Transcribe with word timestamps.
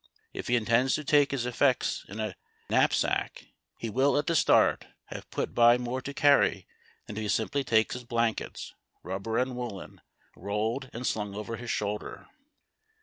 If 0.33 0.47
he 0.47 0.55
intends 0.55 0.95
to 0.95 1.03
take 1.03 1.29
his 1.29 1.45
effects 1.45 2.05
in 2.09 2.19
a 2.19 2.35
knap 2.71 2.91
sack, 2.91 3.45
he 3.77 3.87
will 3.87 4.17
at 4.17 4.25
tlie 4.25 4.35
start 4.35 4.87
have 5.09 5.29
put 5.29 5.53
by 5.53 5.77
more 5.77 6.01
to 6.01 6.11
carry 6.11 6.65
than 7.05 7.17
if 7.17 7.21
he 7.21 7.27
simply 7.29 7.63
takes 7.63 7.93
his 7.93 8.03
blankets 8.03 8.73
(rubber 9.03 9.37
and 9.37 9.55
woollen) 9.55 10.01
rolled 10.35 10.89
and 10.91 11.03
slunsf 11.05 11.35
over 11.35 11.55
his 11.55 11.69
shoulder. 11.69 12.25